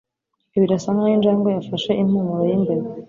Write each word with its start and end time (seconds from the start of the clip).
Birasa 0.61 0.89
nkaho 0.93 1.11
injangwe 1.15 1.49
yafashe 1.55 1.91
impumuro 2.01 2.43
yimbeba. 2.49 2.85